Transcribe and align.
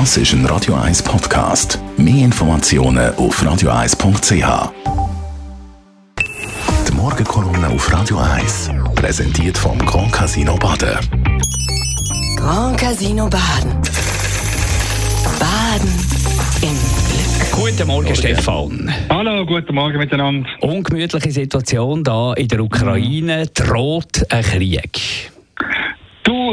Das 0.00 0.16
ist 0.16 0.32
ein 0.32 0.44
Radio 0.46 0.74
1 0.74 1.04
Podcast. 1.04 1.78
Mehr 1.96 2.24
Informationen 2.24 3.14
auf 3.14 3.40
radio1.ch. 3.40 4.72
Die 6.88 6.92
Morgenkolumne 6.92 7.68
auf 7.68 7.92
Radio 7.92 8.18
1 8.18 8.70
präsentiert 8.96 9.56
vom 9.56 9.78
Grand 9.78 10.10
Casino 10.10 10.56
Baden. 10.56 10.98
Grand 12.36 12.76
Casino 12.76 13.28
Baden. 13.28 13.70
Baden 15.38 15.94
im 16.60 16.76
Glück. 17.08 17.52
Guten 17.52 17.86
Morgen, 17.86 18.16
Stefan. 18.16 18.92
Hallo, 19.10 19.46
guten 19.46 19.76
Morgen 19.76 19.98
miteinander. 19.98 20.48
Ungemütliche 20.60 21.30
Situation 21.30 22.02
da 22.02 22.32
in 22.32 22.48
der 22.48 22.58
Ukraine. 22.64 23.46
Droht 23.46 24.26
ein 24.28 24.42
Krieg? 24.42 25.30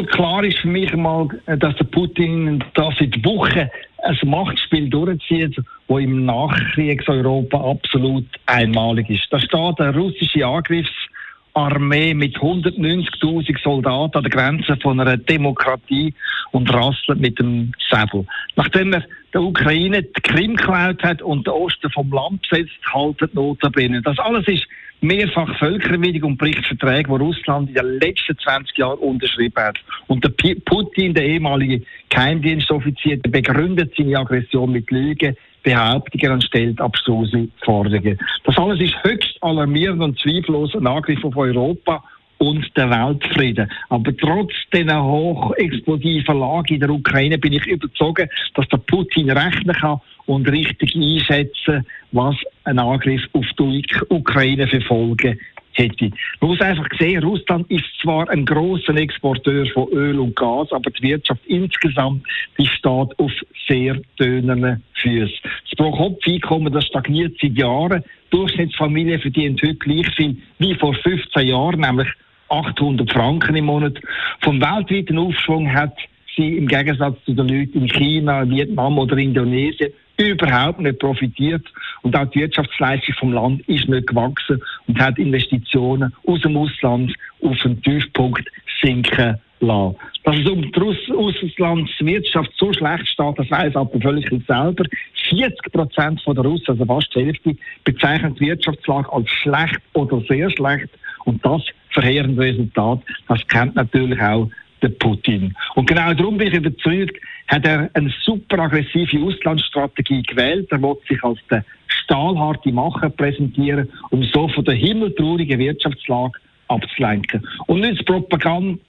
Klar 0.07 0.43
ist 0.43 0.59
für 0.59 0.68
mich 0.68 0.93
mal, 0.95 1.27
dass 1.45 1.75
der 1.75 1.86
Putin 1.86 2.63
da 2.73 2.89
seit 2.97 3.23
Wochen 3.25 3.70
ein 4.04 4.17
Machtspiel 4.23 4.89
durchzieht, 4.89 5.55
wo 5.88 5.98
im 5.98 6.25
Nachkriegseuropa 6.25 7.58
absolut 7.71 8.25
einmalig 8.45 9.09
ist. 9.09 9.27
Da 9.30 9.39
steht 9.39 9.80
eine 9.80 9.95
russische 9.95 10.45
Angriffsarmee 10.45 12.13
mit 12.13 12.38
190.000 12.38 13.61
Soldaten 13.63 14.17
an 14.17 14.23
der 14.23 14.31
Grenze 14.31 14.77
von 14.77 14.99
einer 14.99 15.17
Demokratie 15.17 16.13
und 16.52 16.73
rasselt 16.73 17.20
mit 17.20 17.39
dem 17.39 17.72
Säbel. 17.89 18.25
Nachdem 18.55 18.94
er 18.94 19.03
der 19.33 19.41
Ukraine 19.41 20.03
die 20.03 20.22
Krim 20.22 20.55
geklaut 20.55 21.03
hat 21.03 21.22
und 21.22 21.47
den 21.47 21.53
Osten 21.53 21.89
vom 21.91 22.11
Land 22.11 22.47
besetzt, 22.49 22.77
haltet 22.94 23.33
Notabene. 23.33 24.02
Das 24.02 24.20
alles 24.20 24.47
ist 24.47 24.67
mehrfach 25.01 25.57
Völkerwidrig 25.57 26.23
und 26.23 26.37
bricht 26.37 26.65
Verträge, 26.65 27.09
die 27.09 27.23
Russland 27.23 27.69
in 27.69 27.75
den 27.75 27.99
letzten 27.99 28.37
20 28.37 28.77
Jahren 28.77 28.99
unterschrieben 28.99 29.61
hat. 29.61 29.77
Und 30.07 30.23
der 30.23 30.29
Putin, 30.65 31.13
der 31.13 31.25
ehemalige 31.25 31.83
Geheimdienstoffizier, 32.09 33.19
begründet 33.21 33.93
seine 33.97 34.19
Aggression 34.19 34.71
mit 34.71 34.89
Lügen, 34.91 35.35
Behauptungen 35.63 36.33
und 36.33 36.43
stellt 36.43 36.80
abstruse 36.80 37.47
Forderungen. 37.63 38.19
Das 38.43 38.58
alles 38.58 38.80
ist 38.80 38.95
höchst 39.03 39.38
alarmierend 39.41 40.02
und 40.02 40.19
zweifellos 40.19 40.75
ein 40.75 40.88
Angriff 40.88 41.23
auf 41.23 41.36
Europa 41.38 42.03
und 42.41 42.65
der 42.75 42.89
Weltfrieden. 42.89 43.71
Aber 43.89 44.15
trotz 44.17 44.52
dieser 44.73 45.03
hochexplosiven 45.03 46.39
Lage 46.39 46.73
in 46.73 46.80
der 46.80 46.89
Ukraine 46.89 47.38
bin 47.38 47.53
ich 47.53 47.67
überzeugt, 47.67 48.30
dass 48.55 48.67
der 48.69 48.77
Putin 48.77 49.30
rechnen 49.30 49.75
kann 49.75 50.02
und 50.25 50.49
richtig 50.49 50.95
einschätzen, 50.95 51.86
was 52.11 52.36
ein 52.72 52.80
Angriff 52.80 53.22
auf 53.33 53.45
die 53.59 53.86
Ukraine 54.09 54.67
für 54.67 54.81
Folgen 54.81 55.39
hätte. 55.73 56.11
Man 56.39 56.52
muss 56.52 56.61
einfach 56.61 56.88
sehen, 57.00 57.23
Russland 57.23 57.69
ist 57.69 57.86
zwar 58.02 58.30
ein 58.30 58.45
großer 58.45 58.95
Exporteur 58.95 59.66
von 59.67 59.89
Öl 59.89 60.19
und 60.19 60.36
Gas, 60.36 60.72
aber 60.72 60.89
die 60.92 61.03
Wirtschaft 61.03 61.42
insgesamt 61.45 62.23
die 62.58 62.67
steht 62.67 63.19
auf 63.19 63.31
sehr 63.67 63.99
dünnen 64.19 64.83
Füßen. 64.94 65.39
Das 65.44 65.77
Pro-Kopf-Einkommen 65.77 66.81
stagniert 66.81 67.38
seit 67.42 67.58
Jahren. 67.58 68.03
Die 68.31 68.38
Durchschnittsfamilie 68.38 69.19
verdient 69.19 69.61
heute 69.61 69.75
gleich 69.75 70.08
viel 70.16 70.38
wie 70.59 70.75
vor 70.75 70.94
15 70.94 71.47
Jahren, 71.47 71.81
nämlich 71.81 72.08
800 72.49 73.11
Franken 73.11 73.55
im 73.55 73.66
Monat. 73.66 73.97
Vom 74.42 74.59
weltweiten 74.59 75.17
Aufschwung 75.17 75.72
hat 75.72 75.95
sie 76.36 76.58
im 76.58 76.67
Gegensatz 76.67 77.17
zu 77.25 77.33
den 77.33 77.47
Leuten 77.47 77.81
in 77.81 77.88
China, 77.88 78.47
Vietnam 78.49 78.97
oder 78.97 79.17
Indonesien 79.17 79.92
überhaupt 80.30 80.80
nicht 80.80 81.00
profitiert 81.00 81.66
und 82.02 82.16
auch 82.16 82.30
die 82.31 82.39
Wirtschaftsleistung 82.41 83.16
vom 83.19 83.33
Land 83.33 83.67
ist 83.67 83.88
nicht 83.88 84.08
gewachsen 84.08 84.61
und 84.88 85.00
hat 85.00 85.17
Investitionen 85.17 86.14
aus 86.25 86.41
dem 86.41 86.58
Ausland 86.58 87.14
auf 87.44 87.58
einen 87.66 87.81
Tiefpunkt 87.81 88.47
sinken 88.81 89.39
lassen. 89.59 89.95
Dass 90.23 90.36
es 90.38 90.47
um 90.47 90.61
die 90.61 90.80
Auslandswirtschaft 90.80 92.52
so 92.58 92.72
schlecht 92.73 93.08
steht, 93.08 93.39
das 93.39 93.49
weiß 93.49 93.75
aber 93.75 93.99
völlig 93.99 94.30
selber. 94.47 94.83
40 95.30 95.72
Prozent 95.72 96.22
der 96.27 96.44
Russen, 96.44 96.69
also 96.69 96.86
fast 96.86 97.16
die 97.16 97.25
Hälfte, 97.25 97.55
bezeichnen 97.83 98.36
die 98.36 98.47
Wirtschaftslage 98.47 99.11
als 99.11 99.30
schlecht 99.30 99.80
oder 99.94 100.21
sehr 100.27 100.49
schlecht. 100.52 100.89
Und 101.26 101.43
das 101.45 101.64
verheerende 101.89 102.42
Resultat, 102.42 103.02
das 103.27 103.48
kennt 103.48 103.76
natürlich 103.76 104.21
auch 104.21 104.49
der 104.81 104.89
Putin. 104.89 105.55
Und 105.75 105.87
genau 105.87 106.14
darum 106.14 106.37
bin 106.37 106.47
ich 106.47 106.53
überzeugt, 106.53 107.17
hat 107.47 107.65
er 107.65 107.89
eine 107.93 108.14
super 108.23 108.59
aggressive 108.59 109.23
Auslandsstrategie 109.23 110.23
gewählt. 110.23 110.67
Er 110.71 110.81
will 110.81 110.95
sich 111.08 111.23
als 111.23 111.39
der 111.49 111.64
stahlharte 111.87 112.71
Macher 112.71 113.09
präsentieren, 113.09 113.89
um 114.09 114.23
so 114.23 114.47
von 114.47 114.65
der 114.65 114.75
himmeltraurigen 114.75 115.59
Wirtschaftslage 115.59 116.39
abzulenken. 116.67 117.45
Und 117.67 117.81
nützt 117.81 118.05
Propagand 118.05 118.80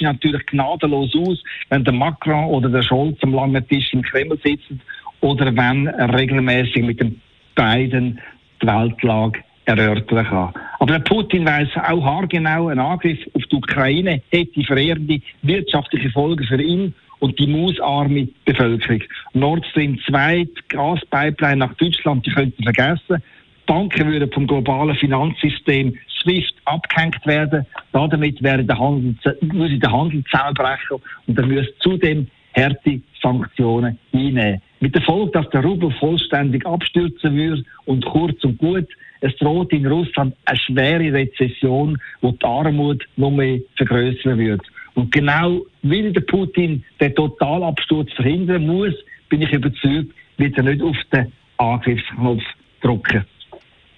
natürlich 0.00 0.46
gnadenlos 0.46 1.14
aus, 1.14 1.42
wenn 1.68 1.84
der 1.84 1.92
Macron 1.92 2.46
oder 2.46 2.68
der 2.68 2.82
Scholz 2.82 3.18
am 3.22 3.34
langen 3.34 3.66
Tisch 3.68 3.92
im 3.92 4.02
Kreml 4.02 4.38
sitzen 4.42 4.80
oder 5.20 5.54
wenn 5.54 5.86
er 5.86 6.18
regelmäßig 6.18 6.82
mit 6.82 7.00
den 7.00 7.20
beiden 7.54 8.20
die 8.62 8.66
Weltlage 8.66 9.40
erörtern 9.66 10.26
kann. 10.26 10.52
Aber 10.78 10.92
der 10.92 11.00
Putin 11.00 11.46
weiß 11.46 11.68
auch 11.88 12.04
haargenau, 12.04 12.68
ein 12.68 12.78
Angriff 12.78 13.18
auf 13.34 13.42
die 13.50 13.56
Ukraine 13.56 14.22
hätte 14.30 14.64
verheerende 14.64 15.20
wirtschaftliche 15.42 16.10
Folgen 16.10 16.44
für 16.44 16.60
ihn 16.60 16.94
und 17.20 17.38
die 17.38 17.46
mausarme 17.46 18.28
Bevölkerung. 18.44 19.02
Nord 19.32 19.64
Stream 19.66 19.98
2, 20.06 20.44
die 20.44 20.50
Gaspipeline 20.68 21.56
nach 21.56 21.74
Deutschland, 21.74 22.26
die 22.26 22.30
könnten 22.30 22.62
vergessen. 22.62 23.22
Banken 23.66 24.06
würden 24.06 24.30
vom 24.30 24.46
globalen 24.46 24.94
Finanzsystem 24.96 25.96
SWIFT 26.22 26.54
abgehängt 26.66 27.24
werden. 27.26 27.64
Damit 27.92 28.42
wäre 28.42 28.64
der 28.64 28.78
Handel, 28.78 29.16
würde 29.40 29.78
der 29.78 29.92
Handel 29.92 30.22
zusammenbrechen 30.24 30.98
und 31.26 31.38
dann 31.38 31.48
müsste 31.48 31.74
zudem 31.78 32.26
harte 32.54 33.00
Sanktionen 33.22 33.98
einnehmen. 34.12 34.60
Mit 34.84 34.94
der 34.94 35.00
Folge, 35.00 35.30
dass 35.30 35.48
der 35.48 35.64
Rubel 35.64 35.90
vollständig 35.98 36.66
abstürzen 36.66 37.34
würde 37.34 37.64
und 37.86 38.04
kurz 38.04 38.44
und 38.44 38.58
gut, 38.58 38.86
es 39.22 39.34
droht 39.36 39.72
in 39.72 39.86
Russland 39.86 40.36
eine 40.44 40.58
schwere 40.58 41.10
Rezession, 41.10 41.96
wo 42.20 42.32
die 42.32 42.44
Armut 42.44 43.02
noch 43.16 43.30
mehr 43.30 43.60
vergrößern 43.78 44.38
wird. 44.38 44.60
Und 44.92 45.10
genau 45.10 45.62
weil 45.80 46.12
der 46.12 46.20
Putin 46.20 46.84
den 47.00 47.14
Totalabsturz 47.14 48.12
verhindern 48.12 48.66
muss, 48.66 48.92
bin 49.30 49.40
ich 49.40 49.50
überzeugt, 49.52 50.12
wird 50.36 50.58
er 50.58 50.64
nicht 50.64 50.82
auf 50.82 50.96
den 51.10 51.32
Angriffsknopf 51.56 52.42
drücken. 52.82 53.24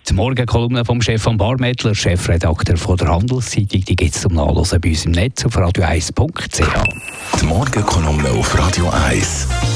Die 0.08 0.14
Morgenkolumne 0.14 0.84
vom 0.84 1.02
Chef 1.02 1.20
von 1.20 1.36
Barmettler, 1.36 1.96
Chefredakteur 1.96 2.76
von 2.76 2.96
der 2.96 3.08
Handelszeitung, 3.08 3.80
die 3.80 3.96
gibt 3.96 4.14
es 4.14 4.20
zum 4.20 4.34
Nachlesen 4.34 4.80
bei 4.80 4.90
uns 4.90 5.04
im 5.04 5.10
Netz 5.10 5.44
auf 5.44 5.56
radio1.ch. 5.56 7.40
Die 7.40 7.44
Morgenkolumne 7.44 8.30
auf 8.30 8.56
Radio 8.56 8.88
1. 8.88 9.75